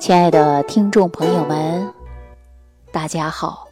[0.00, 1.92] 亲爱的听众朋友们，
[2.90, 3.68] 大家好！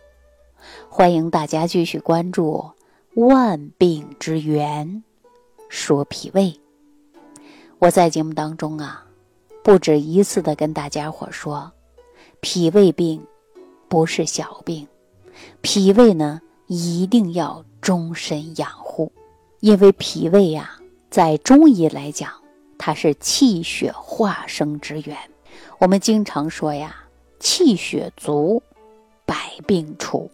[0.91, 2.71] 欢迎大家继续关注
[3.27, 5.03] 《万病之源
[5.71, 6.43] 说脾胃》。
[7.79, 9.07] 我在节目当中啊，
[9.65, 11.73] 不止一次的跟大家伙说，
[12.41, 13.27] 脾胃病
[13.89, 14.87] 不是小病，
[15.63, 19.11] 脾胃呢一定要终身养护，
[19.61, 22.31] 因为脾胃呀，在中医来讲，
[22.77, 25.17] 它是气血化生之源。
[25.79, 27.05] 我们经常说呀，
[27.39, 28.63] 气血足，
[29.25, 29.35] 百
[29.67, 30.31] 病除。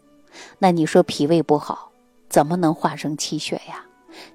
[0.58, 1.90] 那你说脾胃不好，
[2.28, 3.84] 怎么能化生气血呀？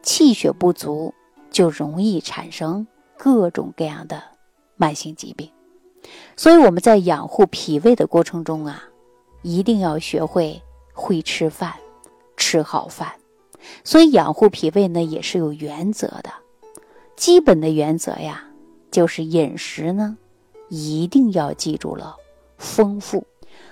[0.01, 1.13] 气血不足，
[1.51, 2.85] 就容易产生
[3.17, 4.21] 各种各样的
[4.77, 5.49] 慢性疾病。
[6.35, 8.83] 所以我们在养护脾胃的过程中啊，
[9.41, 10.61] 一定要学会
[10.93, 11.73] 会吃饭，
[12.37, 13.13] 吃好饭。
[13.83, 16.31] 所以养护脾胃呢，也是有原则的。
[17.17, 18.45] 基本的原则呀，
[18.89, 20.17] 就是饮食呢。
[20.69, 22.15] 一定要记住了，
[22.57, 23.25] 丰富、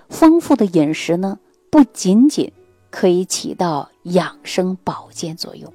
[0.09, 2.51] 丰富的饮食呢，不仅仅
[2.89, 5.71] 可以起到养生保健作用，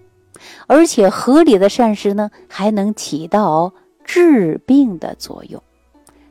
[0.66, 3.72] 而且合理的膳食呢，还能起到
[4.04, 5.62] 治病的作用。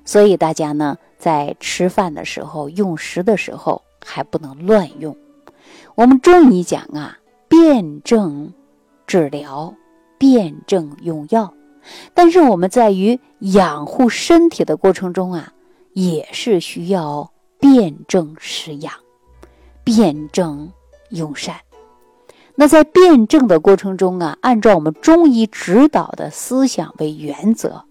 [0.03, 5.16] 所以大家呢，在吃饭的时候、用食的时候，还不能乱用。
[5.95, 8.52] 我们中医讲啊，辨证
[9.06, 9.73] 治疗，
[10.17, 11.53] 辨证用药。
[12.14, 15.54] 但是我们在于养护身体的过程中啊，
[15.94, 18.94] 也是需要辨证施养，
[19.84, 20.72] 辨证
[21.09, 21.56] 用膳。
[22.56, 27.86] 那在辨证的过程中啊，按照我们中医指导的思想为原则，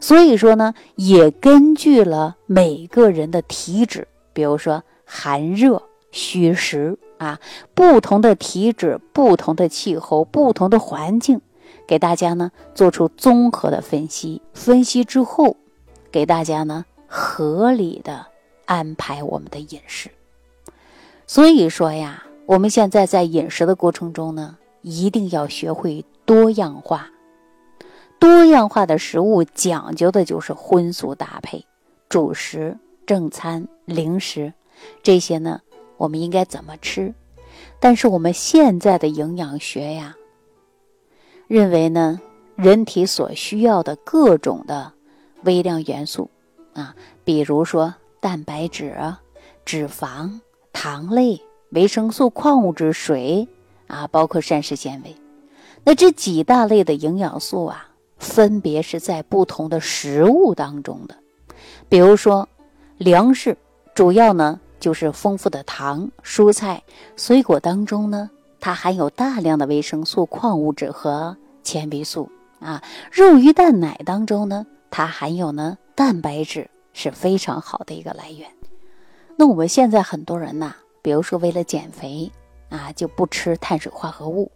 [0.00, 7.40] 所以说呢，也根据了每个人的体质，比如说寒热虚实啊，
[7.74, 11.40] 不同的体质、不同的气候、不同的环境。
[11.92, 15.58] 给大家呢做出综合的分析，分析之后，
[16.10, 18.28] 给大家呢合理的
[18.64, 20.10] 安排我们的饮食。
[21.26, 27.10] 所以说呀，我们现在在饮食的过程中呢，一定要学会多样化。
[28.18, 31.62] 多样化的食物讲究的就是荤素搭配，
[32.08, 34.54] 主食、正餐、零食
[35.02, 35.60] 这些呢，
[35.98, 37.12] 我们应该怎么吃？
[37.78, 40.16] 但是我们现在的营养学呀。
[41.52, 42.18] 认为呢，
[42.56, 44.90] 人体所需要的各种的
[45.42, 46.30] 微量元素
[46.72, 48.96] 啊，比如说蛋白质、
[49.62, 50.40] 脂肪、
[50.72, 51.38] 糖类、
[51.72, 53.46] 维生素、矿物质、水
[53.86, 55.14] 啊，包括膳食纤维。
[55.84, 57.86] 那这几大类的营养素啊，
[58.16, 61.14] 分别是在不同的食物当中的。
[61.86, 62.48] 比如说，
[62.96, 63.54] 粮食
[63.94, 66.82] 主要呢就是丰富的糖，蔬菜、
[67.14, 71.36] 水果当中呢，它含有大量的维生素、矿物质和。
[71.62, 72.30] 纤维素
[72.60, 78.48] 啊，肉鱼蛋奶当中呢，它含有呢蛋白质是非常好的一个来源。
[79.36, 82.30] 那我们现在很多人呐，比如说为了减肥
[82.68, 84.50] 啊，就不吃碳水化合物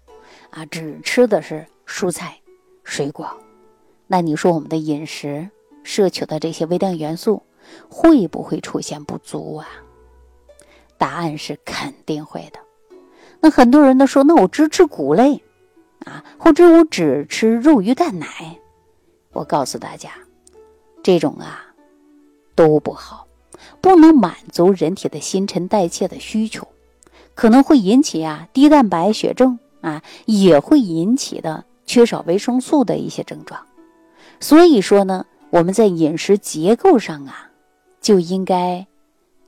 [0.50, 2.39] 啊，只吃的是蔬菜、
[2.84, 3.28] 水果。
[4.06, 5.49] 那你说我们的饮食
[5.83, 7.43] 摄取的这些微量元素
[7.89, 9.66] 会不会出现不足啊？
[10.99, 12.61] 答案是肯定会的。
[13.41, 15.43] 那很多人都说，那我只吃谷类。
[16.06, 18.59] 啊，或者我只吃肉鱼蛋奶，
[19.33, 20.11] 我告诉大家，
[21.03, 21.67] 这种啊
[22.55, 23.27] 都不好，
[23.81, 26.66] 不能满足人体的新陈代谢的需求，
[27.34, 33.61] 可能会引起啊低蛋白血症啊，也会引起的缺少维生素的一些症状。
[34.39, 37.50] 所以说呢，我们在饮食结构上啊，
[38.00, 38.87] 就应该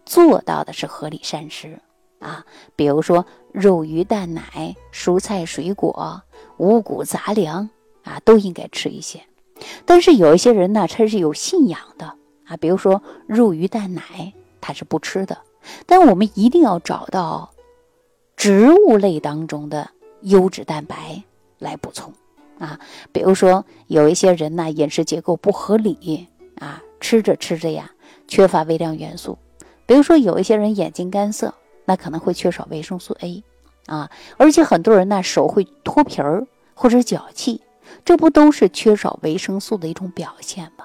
[0.04, 1.78] 做到的是合理膳食
[2.18, 2.44] 啊，
[2.76, 6.22] 比如说肉鱼蛋奶、蔬菜水果。
[6.56, 7.70] 五谷杂粮
[8.02, 9.22] 啊，都应该吃一些。
[9.84, 12.14] 但是有一些人呢，他是有信仰的
[12.46, 15.38] 啊，比如说肉鱼蛋奶，他是不吃的。
[15.86, 17.52] 但我们一定要找到
[18.36, 19.88] 植物类当中的
[20.22, 21.22] 优质蛋白
[21.60, 22.12] 来补充
[22.58, 22.80] 啊。
[23.12, 26.26] 比如说有一些人呢，饮食结构不合理
[26.58, 27.92] 啊，吃着吃着呀，
[28.26, 29.38] 缺乏微量元素。
[29.86, 31.54] 比如说有一些人眼睛干涩，
[31.88, 33.42] 那可能会缺少维生素 A。
[33.86, 37.62] 啊，而且很多人呢手会脱皮儿或者脚气，
[38.04, 40.84] 这不都是缺少维生素的一种表现吗？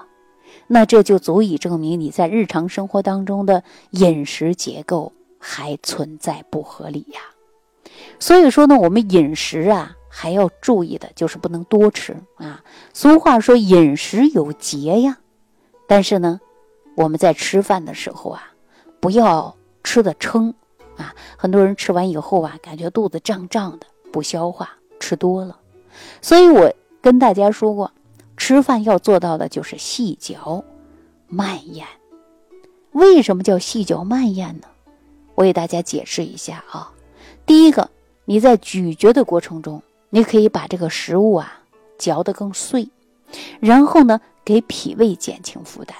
[0.68, 7.20] 那这就足以证明你在日常生活当中的饮食结构还存在不合理呀。
[8.18, 12.64] 所以说呢，我们饮食啊还要注意的就是不能多吃啊。
[12.94, 15.18] 俗话说饮食有节呀，
[15.86, 16.40] 但是呢，
[16.96, 18.54] 我们在吃饭的时候啊，
[18.98, 20.54] 不要吃的撑。
[20.96, 24.70] 啊，很多人吃完以后啊，感觉肚子胀胀的，不消化，
[25.00, 25.58] 吃多了。
[26.20, 27.92] 所以我跟大家说过，
[28.36, 30.64] 吃饭要做到的就是细嚼
[31.28, 31.86] 慢咽，
[32.92, 34.68] 为什么叫细嚼慢咽呢？
[35.34, 36.92] 我给大家解释一下啊。
[37.46, 37.90] 第一个，
[38.24, 41.60] 你在咀嚼的过程中，你可以把这个食物啊
[41.98, 42.88] 嚼得更碎，
[43.60, 45.96] 然后呢，给脾胃减轻负担，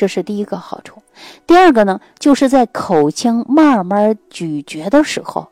[0.00, 1.02] 这是第一个好处。
[1.46, 5.46] 第二个呢，就是在口腔慢慢咀嚼的时候，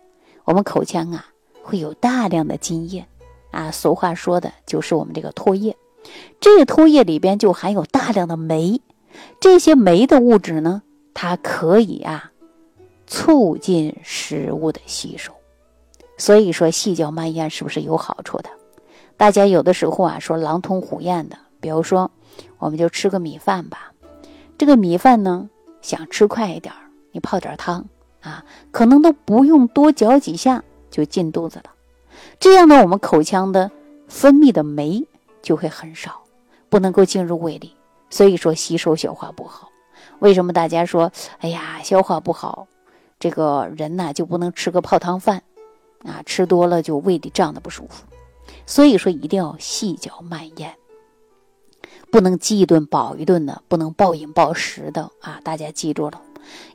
[0.44, 1.26] 我们口腔啊
[1.62, 3.04] 会有大量的津液
[3.50, 5.76] 啊，俗话说的就是我们这个唾液，
[6.40, 8.80] 这个唾液里边就含有大量的酶。
[9.38, 10.80] 这些酶的物质呢，
[11.12, 12.32] 它可以啊
[13.06, 15.34] 促进食物的吸收，
[16.16, 18.48] 所以说细嚼慢咽是不是有好处的？
[19.18, 22.10] 大家有的时候啊说狼吞虎咽的，比如说
[22.56, 23.88] 我们就吃个米饭吧，
[24.58, 25.49] 这个米饭呢
[25.81, 26.75] 想吃快一点，
[27.12, 27.87] 你泡点汤
[28.20, 31.70] 啊，可能都不用多嚼几下就进肚子了，
[32.40, 33.70] 这样呢我们口腔的
[34.08, 35.06] 分泌的酶
[35.40, 36.22] 就会很少，
[36.69, 37.72] 不能够进入胃里。
[38.10, 39.69] 所以说吸收消化不好，
[40.19, 42.66] 为什么大家说，哎呀，消化不好，
[43.20, 45.43] 这个人呢就不能吃个泡汤饭，
[46.05, 48.05] 啊，吃多了就胃里胀的不舒服。
[48.66, 50.75] 所以说一定要细嚼慢咽，
[52.10, 55.40] 不能饥一顿饱一顿的，不能暴饮暴食的啊！
[55.44, 56.20] 大家记住了，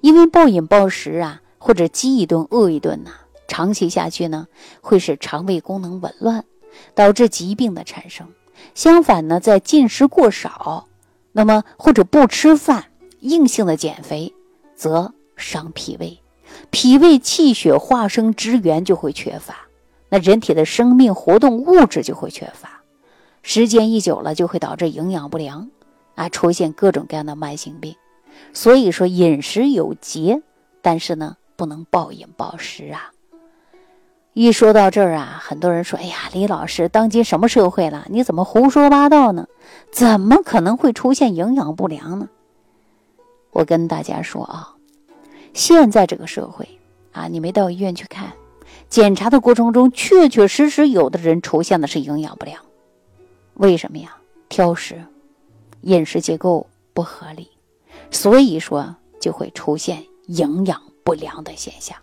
[0.02, 3.12] 因为暴饮暴食啊，或者饥一顿饿一顿呐，
[3.48, 4.48] 长期下去呢，
[4.82, 6.46] 会使肠胃功能紊乱，
[6.94, 8.28] 导致疾病的产生。
[8.76, 10.88] 相反呢，在进食过少。
[11.36, 12.86] 那么或者不吃饭，
[13.22, 14.32] 硬性的减肥，
[14.76, 16.20] 则伤脾胃，
[16.70, 19.68] 脾胃气血化生之源就会缺乏，
[20.10, 22.73] 那人体的生命活动物质就会缺乏，
[23.44, 25.70] 时间一久了就会导致营养不良，
[26.16, 27.96] 啊，出现各种各样的慢性病。
[28.54, 30.42] 所以说饮食有节，
[30.82, 33.12] 但是呢不能暴饮暴食啊。
[34.34, 38.08] 一说到这儿啊，很多人说：“哎呀，李老师，当今什么社会了？
[38.10, 39.46] 你怎么胡说八道呢？
[39.92, 42.30] 怎么可能会出现营养不良呢？”
[43.52, 44.74] 我跟大家说啊，
[45.54, 46.68] 现在这个社会
[47.12, 48.32] 啊，你没到医院去看，
[48.90, 52.60] 检查的过程中，确确实实有的人出现的是营养不良。
[53.56, 54.16] 为什么呀？
[54.50, 55.04] 挑食，
[55.82, 57.50] 饮食结构不合理，
[58.12, 61.98] 所以说就会出现营养不良的现象。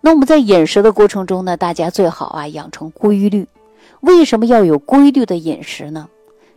[0.00, 3.46] 那我们在饮食的过程中呢，大家最好啊养成规律。
[4.00, 6.08] 为什么要有规律的饮食呢？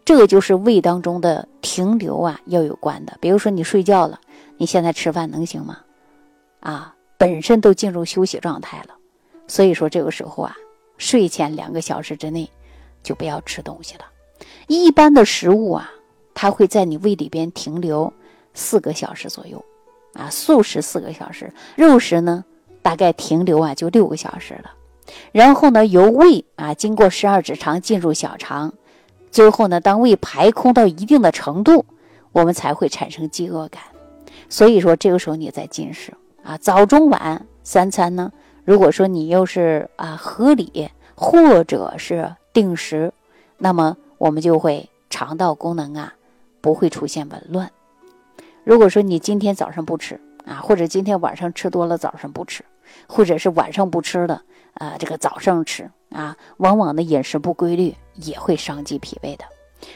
[0.04, 3.18] 这个就是胃当中的停留啊要有关的。
[3.22, 4.20] 比如说你睡觉了，
[4.58, 5.80] 你现在吃饭能行吗？
[6.60, 8.96] 啊，本身都进入休息状态了，
[9.48, 10.56] 所以说这个时候啊，
[10.98, 12.50] 睡前两个小时之内
[13.04, 14.06] 就不要吃东西了。
[14.68, 15.92] 一般的食物啊，
[16.34, 18.14] 它会在你胃里边停留
[18.54, 19.64] 四个小时左右，
[20.14, 22.46] 啊，素食四个小时，肉食呢？
[22.84, 24.72] 大概停留啊就六个小时了，
[25.32, 28.74] 然后呢由胃啊经过十二指肠进入小肠，
[29.30, 31.86] 最后呢当胃排空到一定的程度，
[32.32, 33.84] 我们才会产生饥饿感。
[34.50, 36.12] 所以说这个时候你在进食
[36.44, 38.32] 啊早中晚三餐呢，
[38.66, 43.14] 如果说你又是啊合理或者是定时，
[43.58, 46.14] 那么我们就会肠道功能啊
[46.62, 47.72] 不会出现紊乱。
[48.64, 52.64] 如果说你今天早上不吃啊，或者今天晚上吃多了早上不吃。
[53.08, 54.42] 或者是晚上不吃的，
[54.74, 59.46] 啊，这个早上吃啊，往往的饮食不规律也会伤及脾胃的，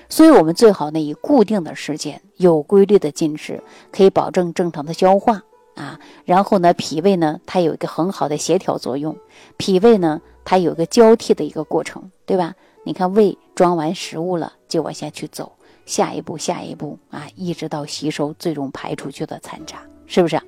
[0.07, 3.61] 所以我们最好呢以固定的时间有规律的进食，
[3.91, 5.43] 可以保证正常的消化
[5.75, 9.17] 啊，然后呢脾胃呢它有一个很好的协调作用，
[9.57, 12.53] 脾胃呢它有个交替的一个过程，对吧？
[12.85, 15.51] 你看胃装完食物了就往下去走，
[15.85, 20.39] 下一步下一步啊，一直到吸收最终排出去的残渣，是不是？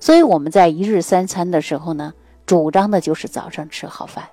[0.00, 2.12] 所以我们在一日三餐的时候呢，
[2.44, 4.28] 主张的就是早上吃好饭。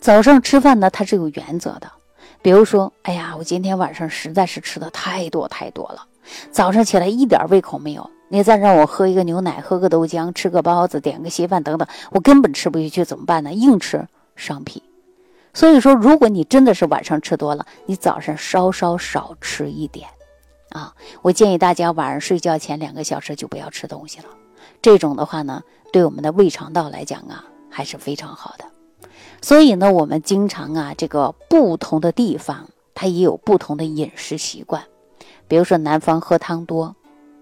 [0.00, 1.92] 早上吃饭呢，它是有原则的。
[2.40, 6.06] 比如说，哎呀，我今天晚上实在是吃的太多太多了，
[6.50, 8.10] 早上起来一点胃口没有。
[8.28, 13.52] 你再让我喝一个牛奶，喝个豆浆，吃个包子，点个稀饭等等，我根本吃不下去，怎么办呢？
[13.52, 14.06] 硬吃
[14.38, 14.82] 伤脾。
[15.52, 20.08] 所以说，如果你真的是晚上吃多了，你早上稍稍少吃一点
[20.70, 20.94] 啊。
[21.20, 24.26] 我建议大家晚上睡觉前两个小时就不要吃东西了。
[24.80, 28.64] 这种的话呢，对我们的胃肠道来讲啊，还是非常好的。
[29.42, 34.84] 所以呢，我们经常啊，这个不同的地方它也有不同的饮食习惯。
[35.48, 36.94] 比如说南方喝汤多，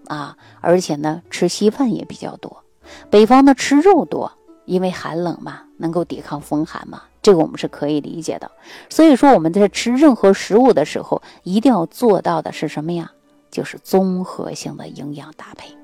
[0.07, 2.63] 啊，而且呢吃稀饭也比较多；
[3.09, 4.31] 北方呢吃肉多，
[4.67, 8.51] 因为寒冷嘛，能够抵抗风寒嘛，这个我们是可以理解的。
[8.89, 13.11] 所以说我们在吃任何食物的时候，一定要做到的是什么呀？
[13.49, 15.75] 就是综合性的营养搭配。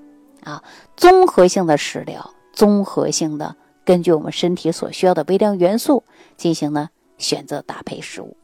[0.43, 0.61] 啊，
[0.97, 6.03] 综合性的食疗，综合性的根据我们身体所需要的微量元素
[6.35, 8.35] 进行呢选择搭配食物，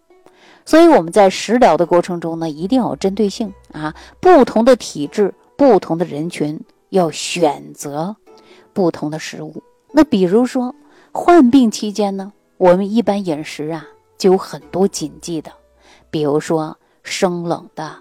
[0.64, 8.16] 所以我们在食疗的过程中呢，一定要有针对性啊，不同的体质、不同的人群要选择
[8.72, 9.62] 不同的食物。
[9.92, 10.76] 那比如说
[11.12, 15.52] 患病期间呢，我们一般饮食啊就有很多禁忌的，
[16.12, 17.98] 比如说生冷的，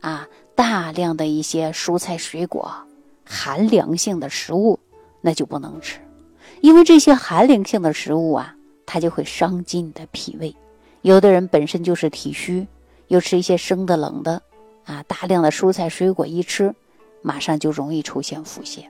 [0.00, 2.72] 啊，大量的一些蔬菜水果、
[3.24, 4.78] 寒凉性的食物，
[5.20, 5.98] 那就不能吃，
[6.60, 8.54] 因为这些寒凉性的食物啊，
[8.86, 10.54] 它就会伤及你的脾胃。
[11.02, 12.66] 有的人本身就是体虚，
[13.08, 14.40] 又吃一些生的冷的，
[14.84, 16.74] 啊，大量的蔬菜水果一吃，
[17.22, 18.84] 马上就容易出现腹泻。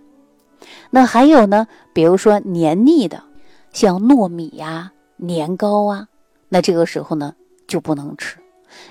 [0.90, 3.22] 那还有呢，比如说黏腻的，
[3.72, 6.08] 像糯米呀、年糕啊，
[6.48, 7.34] 那这个时候呢
[7.66, 8.38] 就不能吃，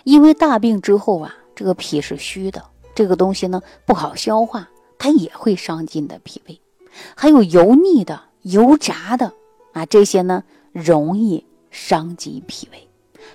[0.03, 2.63] 因为大病之后啊，这个脾是虚的，
[2.93, 6.59] 这个东西呢不好消化，它也会伤及你的脾胃。
[7.15, 9.31] 还有油腻的、油炸的
[9.71, 12.87] 啊，这些呢容易伤及脾胃。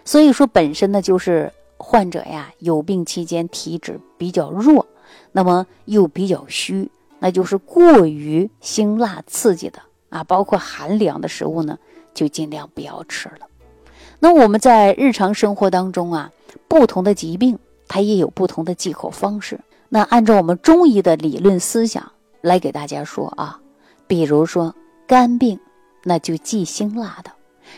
[0.05, 4.87] 所以说，本身呢就是患者呀有病期间体质比较弱，
[5.33, 6.91] 那么又比较虚。
[7.21, 11.79] 那就是过于辛辣刺激的啊，包括寒凉的食物呢，
[12.15, 13.47] 就尽量不要吃了。
[14.21, 16.31] 那我们在日常生活当中啊，
[16.69, 17.59] 不同的疾病
[17.89, 19.59] 它也有不同的忌口方式。
[19.89, 23.61] 那按照我们中医的理论思想来给大家说啊，
[24.07, 24.75] 比如说
[25.07, 25.59] 肝病，
[26.05, 27.31] 那就忌辛辣的；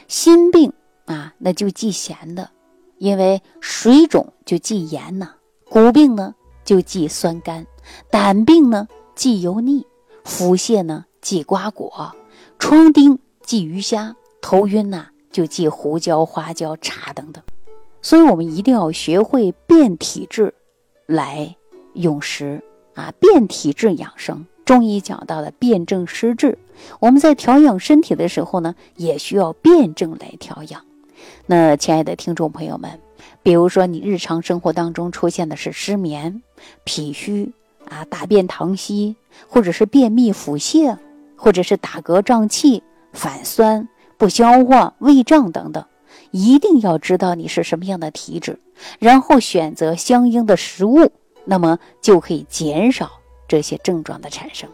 [0.09, 0.73] 心病
[1.07, 2.51] 啊，那就忌咸的，
[2.99, 5.29] 因为水肿就忌盐呐；
[5.69, 7.65] 骨病呢就忌酸甘；
[8.11, 8.87] 胆病呢。
[9.21, 9.87] 忌油腻，
[10.25, 12.17] 腹泻呢忌瓜果，
[12.59, 17.45] 疮痈忌鱼虾，头晕呐就忌胡椒、花椒、茶等等。
[18.01, 20.55] 所以，我们一定要学会变体质
[21.05, 21.55] 来
[21.93, 22.63] 用食
[22.95, 24.47] 啊，变体质养生。
[24.65, 26.57] 中医讲到的辨证施治，
[26.99, 30.83] 我们在调养身体的时候呢，也需要辩证来调养。
[31.45, 32.99] 那亲爱的听众朋友们，
[33.43, 36.43] 比如说你日常生活当中出现的是失眠、
[36.85, 37.53] 脾虚。
[37.91, 39.17] 啊，大便溏稀，
[39.47, 40.97] 或者是便秘、腹泻，
[41.37, 42.83] 或者是打嗝、胀气、
[43.13, 45.85] 反酸、不消化、胃胀等等，
[46.31, 48.59] 一定要知道你是什么样的体质，
[48.99, 51.11] 然后选择相应的食物，
[51.45, 53.11] 那么就可以减少
[53.49, 54.71] 这些症状的产生。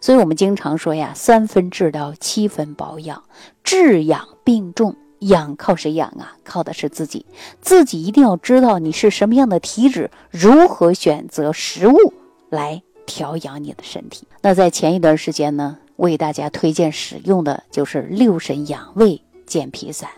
[0.00, 3.22] 所以，我们经常说呀，三分治疗，七分保养。
[3.62, 6.36] 治养病重，养靠谁养啊？
[6.42, 7.24] 靠的是自己，
[7.60, 12.12] 自己一定要知道你是什么样的体质，如何选择食物。
[12.50, 14.26] 来调养你的身体。
[14.42, 20.08] 那在前一段时间呢，为大家推荐使用的就是六神养胃健脾散，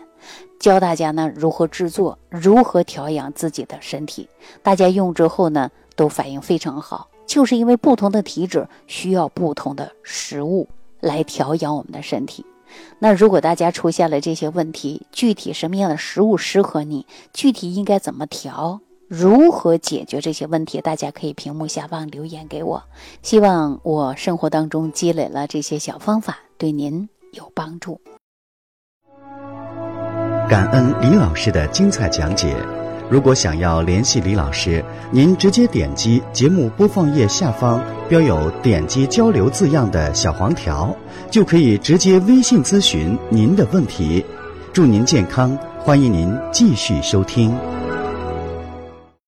[0.59, 4.29] 教大家呢如何制作，如何调养自己的身体。
[4.61, 10.67] 大家用之后呢，都反应非常好，就是因为不同的体质需要不同的食物
[10.99, 12.45] 来调养我们的身体。
[12.99, 18.79] 那如果大家出现了这些问题，具体什么样的食物适合你，具体应该怎么调？
[19.13, 20.79] 如何解决这些问题？
[20.79, 22.81] 大家可以屏幕下方留言给我。
[23.21, 27.99] 希望我生活当中积累了这些小方法，对您有帮助。
[30.49, 32.55] 感恩李老师的精彩讲解。
[33.09, 40.95] 如果想要联系李老师，您直接点击节目播放页下方标有“点击交流”字样的小黄条，
[41.29, 44.25] 就可以直接微信咨询您的问题。
[44.71, 47.53] 祝您健康，欢迎您继续收听。